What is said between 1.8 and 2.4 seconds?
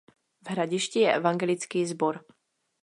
sbor.